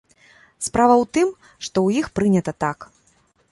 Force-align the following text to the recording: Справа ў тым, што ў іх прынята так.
Справа 0.67 0.95
ў 1.01 1.05
тым, 1.17 1.27
што 1.67 1.69
ў 1.69 1.89
іх 2.03 2.07
прынята 2.19 2.51
так. 2.67 2.77